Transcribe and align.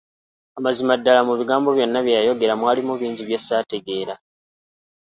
Amazima 0.59 0.93
ddala 0.99 1.21
mu 1.27 1.33
bigambo 1.39 1.67
byonna 1.75 1.99
bye 2.03 2.15
yayogera 2.17 2.53
mwalimu 2.59 2.93
bingi 2.99 3.23
bye 3.27 3.39
saategeera. 3.45 4.15